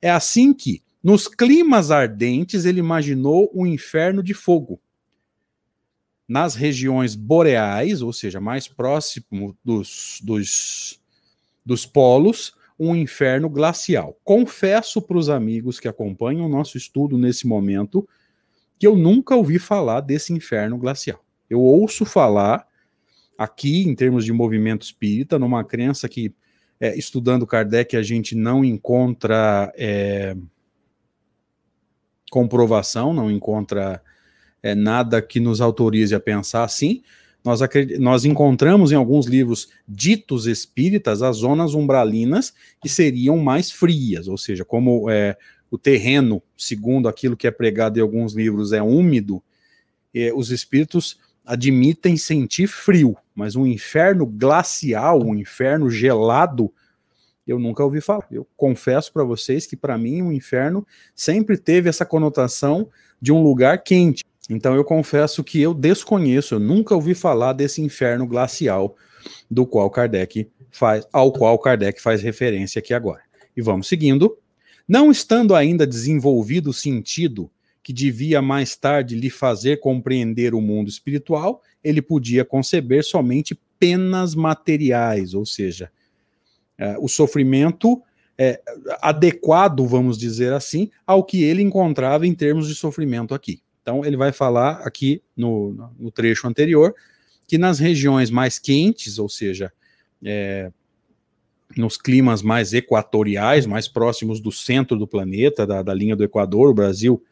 é 0.00 0.10
assim 0.10 0.54
que, 0.54 0.82
nos 1.02 1.28
climas 1.28 1.90
ardentes, 1.90 2.64
ele 2.64 2.78
imaginou 2.78 3.50
um 3.54 3.66
inferno 3.66 4.22
de 4.22 4.32
fogo. 4.32 4.80
Nas 6.26 6.54
regiões 6.54 7.14
boreais, 7.14 8.00
ou 8.00 8.12
seja, 8.12 8.40
mais 8.40 8.66
próximo 8.66 9.54
dos, 9.62 10.20
dos, 10.22 10.98
dos 11.66 11.84
polos, 11.84 12.54
um 12.78 12.94
inferno 12.94 13.48
glacial. 13.48 14.18
Confesso 14.24 15.00
para 15.00 15.16
os 15.16 15.28
amigos 15.28 15.78
que 15.78 15.88
acompanham 15.88 16.46
o 16.46 16.48
nosso 16.48 16.76
estudo 16.76 17.16
nesse 17.16 17.46
momento 17.46 18.08
que 18.78 18.86
eu 18.86 18.96
nunca 18.96 19.36
ouvi 19.36 19.58
falar 19.58 20.00
desse 20.00 20.32
inferno 20.32 20.76
glacial. 20.76 21.24
Eu 21.48 21.60
ouço 21.60 22.04
falar 22.04 22.66
aqui, 23.38 23.82
em 23.82 23.94
termos 23.94 24.24
de 24.24 24.32
movimento 24.32 24.82
espírita, 24.82 25.38
numa 25.38 25.64
crença 25.64 26.08
que, 26.08 26.34
é, 26.80 26.96
estudando 26.96 27.46
Kardec, 27.46 27.96
a 27.96 28.02
gente 28.02 28.34
não 28.34 28.64
encontra 28.64 29.72
é, 29.76 30.36
comprovação, 32.30 33.14
não 33.14 33.30
encontra 33.30 34.02
é, 34.62 34.74
nada 34.74 35.22
que 35.22 35.38
nos 35.38 35.60
autorize 35.60 36.14
a 36.14 36.20
pensar 36.20 36.64
assim, 36.64 37.02
nós, 37.44 37.60
nós 37.98 38.24
encontramos 38.24 38.90
em 38.90 38.94
alguns 38.94 39.26
livros 39.26 39.68
ditos 39.86 40.46
espíritas 40.46 41.20
as 41.20 41.36
zonas 41.36 41.74
umbralinas 41.74 42.54
que 42.80 42.88
seriam 42.88 43.36
mais 43.36 43.70
frias, 43.70 44.26
ou 44.26 44.38
seja, 44.38 44.64
como 44.64 45.10
é, 45.10 45.36
o 45.70 45.76
terreno, 45.76 46.42
segundo 46.56 47.06
aquilo 47.06 47.36
que 47.36 47.46
é 47.46 47.50
pregado 47.50 47.98
em 47.98 48.02
alguns 48.02 48.32
livros, 48.32 48.72
é 48.72 48.82
úmido, 48.82 49.42
é, 50.14 50.32
os 50.32 50.50
espíritos 50.50 51.18
admitem 51.44 52.16
sentir 52.16 52.66
frio, 52.66 53.14
mas 53.34 53.56
um 53.56 53.66
inferno 53.66 54.24
glacial, 54.24 55.22
um 55.22 55.34
inferno 55.34 55.90
gelado, 55.90 56.72
eu 57.46 57.58
nunca 57.58 57.84
ouvi 57.84 58.00
falar. 58.00 58.26
Eu 58.30 58.46
confesso 58.56 59.12
para 59.12 59.22
vocês 59.22 59.66
que 59.66 59.76
para 59.76 59.98
mim 59.98 60.22
o 60.22 60.32
inferno 60.32 60.86
sempre 61.14 61.58
teve 61.58 61.90
essa 61.90 62.06
conotação 62.06 62.88
de 63.20 63.32
um 63.32 63.42
lugar 63.42 63.82
quente. 63.82 64.24
Então 64.48 64.74
eu 64.74 64.84
confesso 64.84 65.42
que 65.42 65.60
eu 65.60 65.72
desconheço, 65.72 66.54
eu 66.54 66.60
nunca 66.60 66.94
ouvi 66.94 67.14
falar 67.14 67.52
desse 67.52 67.80
inferno 67.80 68.26
glacial 68.26 68.96
do 69.50 69.66
qual 69.66 69.88
Kardec 69.90 70.50
faz, 70.70 71.06
ao 71.12 71.32
qual 71.32 71.58
Kardec 71.58 72.00
faz 72.00 72.22
referência 72.22 72.78
aqui 72.78 72.92
agora. 72.92 73.22
E 73.56 73.62
vamos 73.62 73.88
seguindo. 73.88 74.36
Não 74.86 75.10
estando 75.10 75.54
ainda 75.54 75.86
desenvolvido 75.86 76.70
o 76.70 76.74
sentido 76.74 77.50
que 77.82 77.92
devia 77.92 78.40
mais 78.40 78.76
tarde 78.76 79.14
lhe 79.14 79.30
fazer 79.30 79.78
compreender 79.78 80.54
o 80.54 80.60
mundo 80.60 80.88
espiritual, 80.88 81.62
ele 81.82 82.00
podia 82.00 82.44
conceber 82.44 83.04
somente 83.04 83.58
penas 83.78 84.34
materiais, 84.34 85.34
ou 85.34 85.44
seja, 85.44 85.90
é, 86.78 86.96
o 86.98 87.08
sofrimento 87.08 88.02
é, 88.38 88.60
adequado, 89.02 89.86
vamos 89.86 90.16
dizer 90.18 90.52
assim, 90.52 90.90
ao 91.06 91.22
que 91.22 91.42
ele 91.44 91.62
encontrava 91.62 92.26
em 92.26 92.34
termos 92.34 92.66
de 92.66 92.74
sofrimento 92.74 93.34
aqui. 93.34 93.60
Então, 93.84 94.02
ele 94.02 94.16
vai 94.16 94.32
falar 94.32 94.80
aqui 94.82 95.22
no, 95.36 95.92
no 95.98 96.10
trecho 96.10 96.48
anterior 96.48 96.94
que 97.46 97.58
nas 97.58 97.78
regiões 97.78 98.30
mais 98.30 98.58
quentes, 98.58 99.18
ou 99.18 99.28
seja, 99.28 99.70
é, 100.24 100.72
nos 101.76 101.98
climas 101.98 102.40
mais 102.40 102.72
equatoriais, 102.72 103.66
mais 103.66 103.86
próximos 103.86 104.40
do 104.40 104.50
centro 104.50 104.96
do 104.98 105.06
planeta, 105.06 105.66
da, 105.66 105.82
da, 105.82 105.92
linha 105.92 106.16
do 106.16 106.24
Equador, 106.24 106.70
o 106.70 106.74
Brasil 106.74 107.22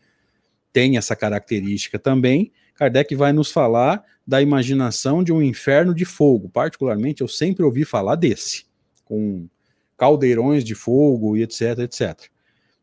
tem 0.75 0.99
essa 0.99 1.17
característica 1.17 1.99
também. 1.99 2.53
Kardec 2.75 3.15
vai 3.15 3.33
nos 3.33 3.51
falar 3.51 4.05
da 4.27 4.43
imaginação 4.43 5.25
de 5.25 5.33
um 5.33 5.41
inferno 5.41 5.95
de 5.95 6.05
fogo. 6.05 6.51
Particularmente, 6.51 7.23
eu 7.23 7.29
sempre 7.29 7.65
ouvi 7.65 7.87
falar 7.87 8.17
desse, 8.17 8.67
com 9.07 9.49
caldeirões 9.97 10.63
de 10.63 10.75
fogo 10.75 11.35
e 11.35 11.43
etc, 11.45 11.79
etc 11.79 12.32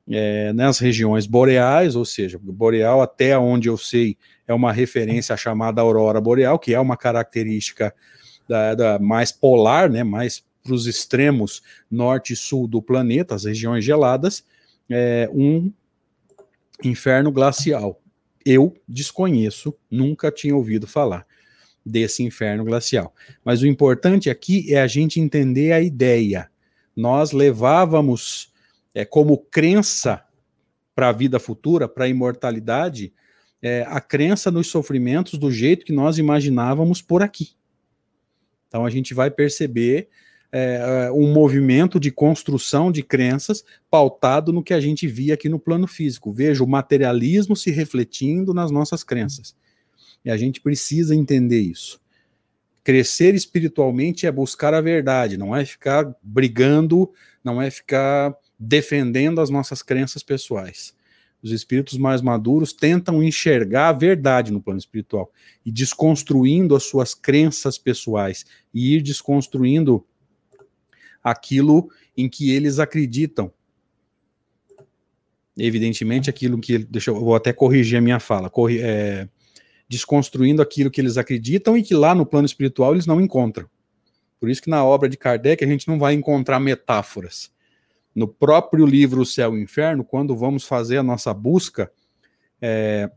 é, 0.10 0.52
nas 0.54 0.80
regiões 0.80 1.28
boreais, 1.28 1.96
ou 1.96 2.04
seja, 2.04 2.40
boreal 2.42 3.02
até 3.02 3.38
onde 3.38 3.70
eu 3.70 3.78
sei 3.78 4.18
é 4.48 4.54
uma 4.54 4.74
referência 4.74 5.34
à 5.34 5.38
chamada 5.38 5.82
aurora 5.82 6.20
boreal, 6.20 6.58
que 6.58 6.74
é 6.74 6.80
uma 6.80 6.98
característica 6.98 7.94
da, 8.48 8.74
da 8.74 9.00
mais 9.00 9.32
polar, 9.32 9.90
né, 9.90 10.04
mais 10.04 10.44
para 10.64 10.74
os 10.74 10.88
extremos 10.88 11.62
norte 11.90 12.34
e 12.34 12.36
sul 12.36 12.68
do 12.68 12.82
planeta, 12.82 13.36
as 13.36 13.46
regiões 13.46 13.86
geladas, 13.86 14.44
é 14.90 15.30
um 15.32 15.72
inferno 16.84 17.32
glacial. 17.32 18.02
Eu 18.44 18.76
desconheço, 18.88 19.76
nunca 19.90 20.32
tinha 20.32 20.56
ouvido 20.56 20.88
falar 20.88 21.26
desse 21.86 22.24
inferno 22.24 22.66
glacial. 22.66 23.14
Mas 23.44 23.62
o 23.62 23.68
importante 23.68 24.30
aqui 24.30 24.74
é 24.74 24.82
a 24.82 24.88
gente 24.88 25.20
entender 25.20 25.72
a 25.72 25.82
ideia. 25.82 26.50
Nós 26.96 27.32
levávamos 27.32 28.49
é, 29.00 29.06
como 29.06 29.38
crença 29.38 30.26
para 30.94 31.08
a 31.08 31.14
vida 31.14 31.40
futura, 31.40 31.88
para 31.88 32.04
a 32.04 32.08
imortalidade, 32.10 33.14
é, 33.62 33.86
a 33.88 34.02
crença 34.02 34.52
nos 34.52 34.68
sofrimentos 34.68 35.40
do 35.40 35.50
jeito 35.50 35.86
que 35.86 35.94
nós 35.94 36.18
imaginávamos 36.18 37.02
por 37.02 37.22
aqui. 37.22 37.52
Então 38.68 38.86
a 38.86 38.90
gente 38.90 39.14
vai 39.14 39.32
perceber 39.32 40.10
é, 40.52 41.06
é, 41.08 41.12
um 41.14 41.32
movimento 41.32 41.98
de 41.98 42.12
construção 42.12 42.92
de 42.92 43.02
crenças 43.02 43.64
pautado 43.90 44.52
no 44.52 44.62
que 44.62 44.74
a 44.74 44.82
gente 44.82 45.08
via 45.08 45.36
aqui 45.36 45.48
no 45.48 45.60
plano 45.60 45.88
físico. 45.88 46.34
Veja 46.34 46.62
o 46.62 46.68
materialismo 46.68 47.56
se 47.56 47.72
refletindo 47.72 48.54
nas 48.54 48.70
nossas 48.70 49.02
crenças. 49.02 49.56
E 50.26 50.30
a 50.30 50.36
gente 50.36 50.60
precisa 50.60 51.16
entender 51.16 51.62
isso. 51.62 52.02
Crescer 52.84 53.34
espiritualmente 53.34 54.28
é 54.28 54.32
buscar 54.32 54.74
a 54.74 54.82
verdade, 54.82 55.38
não 55.38 55.56
é 55.56 55.64
ficar 55.64 56.14
brigando, 56.22 57.10
não 57.42 57.62
é 57.62 57.72
ficar 57.72 58.36
defendendo 58.60 59.40
as 59.40 59.50
nossas 59.50 59.82
crenças 59.82 60.22
pessoais. 60.22 60.94
Os 61.42 61.52
espíritos 61.52 61.98
mais 61.98 62.22
maduros 62.22 62.74
tentam 62.74 63.24
enxergar 63.24 63.90
a 63.90 63.94
verdade 63.94 64.52
no 64.52 64.62
plano 64.62 64.80
espiritual 64.80 65.32
e 65.66 65.72
desconstruindo 65.72 66.76
as 66.76 66.84
suas 66.84 67.14
crenças 67.14 67.78
pessoais 67.78 68.46
e 68.74 68.96
ir 68.96 69.02
desconstruindo 69.02 70.06
aquilo 71.24 71.90
em 72.18 72.28
que 72.28 72.52
eles 72.52 72.78
acreditam. 72.78 73.52
Evidentemente, 75.58 76.30
aquilo 76.30 76.60
que. 76.60 76.78
Deixa 76.78 77.12
eu 77.12 77.20
vou 77.20 77.36
até 77.36 77.54
corrigir 77.54 77.98
a 77.98 78.02
minha 78.02 78.20
fala. 78.20 78.50
Corri, 78.50 78.80
é, 78.82 79.28
desconstruindo 79.88 80.62
aquilo 80.62 80.92
que 80.92 81.00
eles 81.00 81.18
acreditam 81.18 81.78
e 81.78 81.84
que 81.84 81.94
lá 81.94 82.14
no 82.14 82.26
plano 82.26 82.46
espiritual 82.46 82.94
eles 82.94 83.06
não 83.06 83.22
encontram. 83.22 83.70
Por 84.40 84.50
isso 84.50 84.62
que 84.62 84.70
na 84.70 84.84
obra 84.84 85.08
de 85.08 85.18
Kardec 85.18 85.64
a 85.64 85.68
gente 85.68 85.88
não 85.88 85.98
vai 85.98 86.14
encontrar 86.14 86.60
metáforas 86.60 87.52
no 88.20 88.28
próprio 88.28 88.86
livro 88.86 89.26
Céu 89.26 89.58
e 89.58 89.62
Inferno, 89.62 90.04
quando 90.04 90.36
vamos 90.36 90.66
fazer 90.66 90.98
a 90.98 91.04
nossa 91.04 91.34
busca 91.34 91.90
é, 92.62 93.10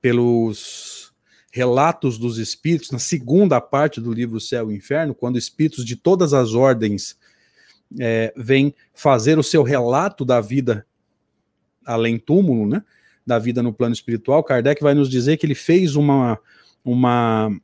pelos 0.00 1.14
relatos 1.52 2.18
dos 2.18 2.36
espíritos, 2.36 2.90
na 2.90 2.98
segunda 2.98 3.60
parte 3.60 4.00
do 4.00 4.12
livro 4.12 4.40
Céu 4.40 4.70
e 4.70 4.76
Inferno, 4.76 5.14
quando 5.14 5.38
espíritos 5.38 5.84
de 5.84 5.94
todas 5.94 6.34
as 6.34 6.54
ordens 6.54 7.16
é, 8.00 8.34
vem 8.36 8.74
fazer 8.92 9.38
o 9.38 9.44
seu 9.44 9.62
relato 9.62 10.24
da 10.24 10.40
vida 10.40 10.84
além 11.86 12.18
túmulo, 12.18 12.68
né? 12.68 12.82
Da 13.24 13.38
vida 13.38 13.62
no 13.62 13.72
plano 13.72 13.94
espiritual, 13.94 14.42
Kardec 14.42 14.82
vai 14.82 14.92
nos 14.92 15.08
dizer 15.08 15.36
que 15.36 15.46
ele 15.46 15.54
fez 15.54 15.94
uma, 15.94 16.36
uma, 16.84 17.56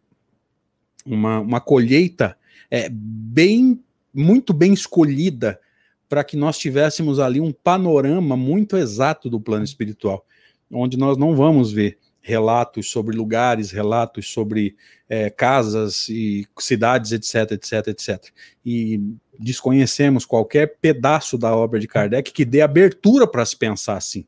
uma, 1.04 1.40
uma 1.40 1.60
colheita 1.60 2.38
é, 2.70 2.88
bem, 2.88 3.82
muito 4.14 4.52
bem 4.52 4.72
escolhida 4.72 5.58
para 6.08 6.24
que 6.24 6.36
nós 6.36 6.58
tivéssemos 6.58 7.18
ali 7.18 7.40
um 7.40 7.52
panorama 7.52 8.36
muito 8.36 8.76
exato 8.76 9.28
do 9.28 9.40
plano 9.40 9.64
espiritual, 9.64 10.24
onde 10.70 10.96
nós 10.96 11.16
não 11.16 11.34
vamos 11.34 11.72
ver 11.72 11.98
relatos 12.26 12.90
sobre 12.90 13.16
lugares, 13.16 13.70
relatos 13.70 14.32
sobre 14.32 14.74
é, 15.08 15.30
casas 15.30 16.08
e 16.08 16.44
cidades, 16.58 17.12
etc, 17.12 17.52
etc, 17.52 17.86
etc. 17.86 18.32
E 18.64 19.00
desconhecemos 19.38 20.24
qualquer 20.24 20.76
pedaço 20.80 21.38
da 21.38 21.54
obra 21.54 21.78
de 21.78 21.86
Kardec 21.86 22.32
que 22.32 22.44
dê 22.44 22.62
abertura 22.62 23.28
para 23.28 23.44
se 23.44 23.56
pensar 23.56 23.96
assim. 23.96 24.26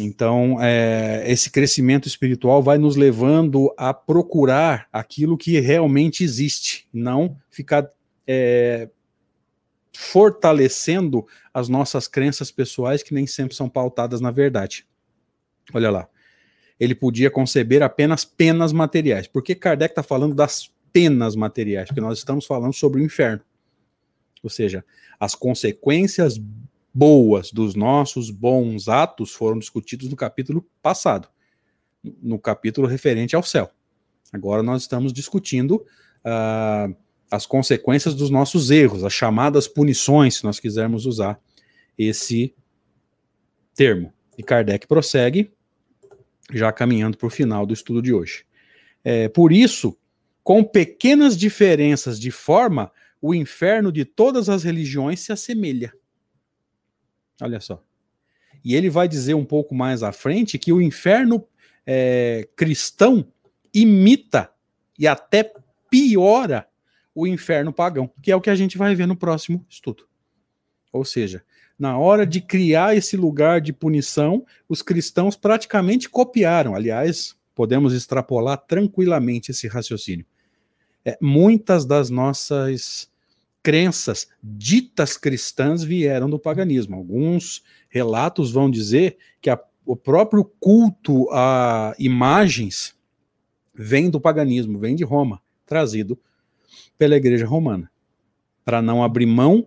Então, 0.00 0.58
é, 0.60 1.24
esse 1.26 1.50
crescimento 1.50 2.06
espiritual 2.06 2.62
vai 2.62 2.78
nos 2.78 2.94
levando 2.94 3.74
a 3.76 3.92
procurar 3.92 4.86
aquilo 4.92 5.36
que 5.36 5.58
realmente 5.58 6.22
existe, 6.22 6.86
não 6.92 7.36
ficar 7.50 7.90
é, 8.26 8.88
fortalecendo 9.96 11.26
as 11.52 11.68
nossas 11.68 12.06
crenças 12.06 12.50
pessoais 12.50 13.02
que 13.02 13.14
nem 13.14 13.26
sempre 13.26 13.54
são 13.54 13.68
pautadas 13.68 14.20
na 14.20 14.30
verdade. 14.30 14.86
Olha 15.72 15.90
lá. 15.90 16.08
Ele 16.78 16.94
podia 16.94 17.30
conceber 17.30 17.82
apenas 17.82 18.24
penas 18.24 18.72
materiais. 18.72 19.26
Por 19.26 19.42
que 19.42 19.54
Kardec 19.54 19.92
está 19.92 20.02
falando 20.02 20.34
das 20.34 20.72
penas 20.92 21.34
materiais? 21.34 21.88
Porque 21.88 22.00
nós 22.00 22.18
estamos 22.18 22.46
falando 22.46 22.72
sobre 22.72 23.00
o 23.00 23.04
inferno. 23.04 23.42
Ou 24.42 24.48
seja, 24.48 24.84
as 25.18 25.34
consequências 25.34 26.40
boas 26.94 27.50
dos 27.52 27.74
nossos 27.74 28.30
bons 28.30 28.88
atos 28.88 29.32
foram 29.32 29.58
discutidos 29.58 30.08
no 30.08 30.16
capítulo 30.16 30.64
passado, 30.80 31.28
no 32.02 32.38
capítulo 32.38 32.86
referente 32.86 33.34
ao 33.34 33.42
céu. 33.42 33.70
Agora 34.32 34.62
nós 34.62 34.82
estamos 34.82 35.12
discutindo 35.12 35.84
uh, 36.24 36.94
as 37.30 37.46
consequências 37.46 38.14
dos 38.14 38.30
nossos 38.30 38.70
erros, 38.70 39.04
as 39.04 39.12
chamadas 39.12 39.68
punições, 39.68 40.36
se 40.36 40.44
nós 40.44 40.58
quisermos 40.58 41.06
usar 41.06 41.40
esse 41.96 42.54
termo. 43.74 44.12
E 44.36 44.42
Kardec 44.42 44.86
prossegue, 44.86 45.52
já 46.52 46.72
caminhando 46.72 47.16
para 47.16 47.26
o 47.26 47.30
final 47.30 47.66
do 47.66 47.74
estudo 47.74 48.00
de 48.00 48.12
hoje. 48.12 48.44
É, 49.04 49.28
por 49.28 49.52
isso, 49.52 49.96
com 50.42 50.64
pequenas 50.64 51.36
diferenças 51.36 52.18
de 52.18 52.30
forma, 52.30 52.90
o 53.20 53.34
inferno 53.34 53.92
de 53.92 54.04
todas 54.04 54.48
as 54.48 54.64
religiões 54.64 55.20
se 55.20 55.32
assemelha. 55.32 55.92
Olha 57.40 57.60
só. 57.60 57.82
E 58.64 58.74
ele 58.74 58.90
vai 58.90 59.08
dizer 59.08 59.34
um 59.34 59.44
pouco 59.44 59.74
mais 59.74 60.02
à 60.02 60.12
frente 60.12 60.58
que 60.58 60.72
o 60.72 60.80
inferno 60.80 61.46
é, 61.86 62.48
cristão 62.56 63.26
imita 63.72 64.50
e 64.98 65.06
até 65.06 65.52
piora 65.90 66.67
o 67.18 67.26
inferno 67.26 67.72
pagão, 67.72 68.08
que 68.22 68.30
é 68.30 68.36
o 68.36 68.40
que 68.40 68.48
a 68.48 68.54
gente 68.54 68.78
vai 68.78 68.94
ver 68.94 69.04
no 69.04 69.16
próximo 69.16 69.66
estudo. 69.68 70.04
Ou 70.92 71.04
seja, 71.04 71.42
na 71.76 71.98
hora 71.98 72.24
de 72.24 72.40
criar 72.40 72.96
esse 72.96 73.16
lugar 73.16 73.60
de 73.60 73.72
punição, 73.72 74.46
os 74.68 74.82
cristãos 74.82 75.34
praticamente 75.34 76.08
copiaram. 76.08 76.76
Aliás, 76.76 77.36
podemos 77.56 77.92
extrapolar 77.92 78.58
tranquilamente 78.58 79.50
esse 79.50 79.66
raciocínio. 79.66 80.24
É, 81.04 81.18
muitas 81.20 81.84
das 81.84 82.08
nossas 82.08 83.10
crenças 83.64 84.28
ditas 84.40 85.16
cristãs 85.16 85.82
vieram 85.82 86.30
do 86.30 86.38
paganismo. 86.38 86.94
Alguns 86.94 87.64
relatos 87.88 88.52
vão 88.52 88.70
dizer 88.70 89.16
que 89.40 89.50
a, 89.50 89.60
o 89.84 89.96
próprio 89.96 90.44
culto 90.44 91.28
a 91.32 91.96
imagens 91.98 92.96
vem 93.74 94.08
do 94.08 94.20
paganismo, 94.20 94.78
vem 94.78 94.94
de 94.94 95.02
Roma, 95.02 95.42
trazido 95.66 96.16
pela 96.96 97.16
Igreja 97.16 97.46
Romana, 97.46 97.90
para 98.64 98.82
não 98.82 99.02
abrir 99.02 99.26
mão 99.26 99.66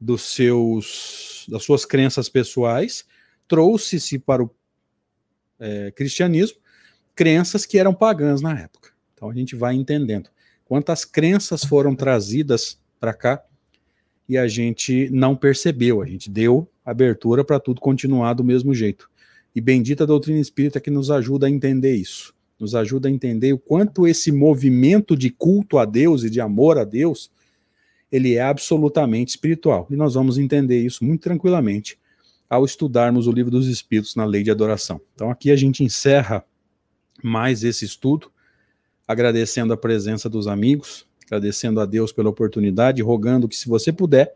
dos 0.00 0.22
seus, 0.22 1.46
das 1.48 1.62
suas 1.62 1.84
crenças 1.84 2.28
pessoais, 2.28 3.04
trouxe-se 3.46 4.18
para 4.18 4.42
o 4.42 4.50
é, 5.58 5.90
cristianismo 5.92 6.58
crenças 7.14 7.64
que 7.64 7.78
eram 7.78 7.94
pagãs 7.94 8.40
na 8.40 8.58
época. 8.58 8.90
Então 9.14 9.30
a 9.30 9.34
gente 9.34 9.54
vai 9.54 9.74
entendendo 9.74 10.30
quantas 10.64 11.04
crenças 11.04 11.64
foram 11.64 11.94
trazidas 11.94 12.80
para 12.98 13.14
cá 13.14 13.44
e 14.28 14.36
a 14.36 14.48
gente 14.48 15.08
não 15.10 15.36
percebeu, 15.36 16.00
a 16.00 16.06
gente 16.06 16.30
deu 16.30 16.68
abertura 16.84 17.44
para 17.44 17.60
tudo 17.60 17.80
continuar 17.80 18.34
do 18.34 18.42
mesmo 18.42 18.74
jeito. 18.74 19.10
E 19.54 19.60
bendita 19.60 20.04
a 20.04 20.06
doutrina 20.06 20.40
espírita 20.40 20.80
que 20.80 20.90
nos 20.90 21.10
ajuda 21.10 21.46
a 21.46 21.50
entender 21.50 21.94
isso 21.94 22.34
nos 22.62 22.76
ajuda 22.76 23.08
a 23.08 23.10
entender 23.10 23.52
o 23.52 23.58
quanto 23.58 24.06
esse 24.06 24.30
movimento 24.30 25.16
de 25.16 25.30
culto 25.30 25.78
a 25.78 25.84
Deus 25.84 26.22
e 26.22 26.30
de 26.30 26.40
amor 26.40 26.78
a 26.78 26.84
Deus, 26.84 27.28
ele 28.10 28.34
é 28.34 28.42
absolutamente 28.42 29.30
espiritual. 29.30 29.88
E 29.90 29.96
nós 29.96 30.14
vamos 30.14 30.38
entender 30.38 30.80
isso 30.80 31.04
muito 31.04 31.22
tranquilamente 31.22 31.98
ao 32.48 32.64
estudarmos 32.64 33.26
o 33.26 33.32
livro 33.32 33.50
dos 33.50 33.66
Espíritos 33.66 34.14
na 34.14 34.24
lei 34.24 34.44
de 34.44 34.50
adoração. 34.50 35.00
Então 35.12 35.28
aqui 35.28 35.50
a 35.50 35.56
gente 35.56 35.82
encerra 35.82 36.44
mais 37.20 37.64
esse 37.64 37.84
estudo, 37.84 38.30
agradecendo 39.08 39.72
a 39.72 39.76
presença 39.76 40.28
dos 40.28 40.46
amigos, 40.46 41.04
agradecendo 41.26 41.80
a 41.80 41.86
Deus 41.86 42.12
pela 42.12 42.30
oportunidade, 42.30 43.02
rogando 43.02 43.48
que 43.48 43.56
se 43.56 43.68
você 43.68 43.92
puder, 43.92 44.34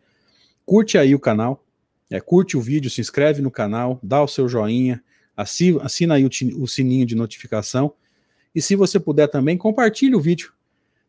curte 0.64 0.98
aí 0.98 1.14
o 1.14 1.20
canal, 1.20 1.64
é, 2.10 2.18
curte 2.18 2.56
o 2.56 2.60
vídeo, 2.60 2.90
se 2.90 3.00
inscreve 3.00 3.40
no 3.40 3.52
canal, 3.52 4.00
dá 4.02 4.20
o 4.20 4.26
seu 4.26 4.48
joinha, 4.48 5.00
assina, 5.36 6.14
aí 6.14 6.24
o, 6.24 6.30
o 6.60 6.66
sininho 6.66 7.06
de 7.06 7.14
notificação 7.14 7.92
e 8.56 8.62
se 8.62 8.74
você 8.74 8.98
puder 8.98 9.28
também, 9.28 9.58
compartilhe 9.58 10.14
o 10.16 10.20
vídeo. 10.20 10.54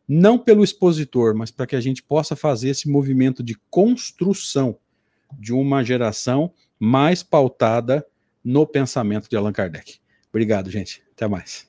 Não 0.06 0.38
pelo 0.38 0.62
expositor, 0.62 1.34
mas 1.34 1.50
para 1.50 1.66
que 1.66 1.74
a 1.74 1.80
gente 1.80 2.02
possa 2.02 2.36
fazer 2.36 2.68
esse 2.68 2.90
movimento 2.90 3.42
de 3.42 3.56
construção 3.70 4.78
de 5.38 5.54
uma 5.54 5.82
geração 5.82 6.52
mais 6.78 7.22
pautada 7.22 8.06
no 8.44 8.66
pensamento 8.66 9.30
de 9.30 9.36
Allan 9.36 9.52
Kardec. 9.52 9.98
Obrigado, 10.28 10.70
gente. 10.70 11.02
Até 11.12 11.26
mais. 11.26 11.67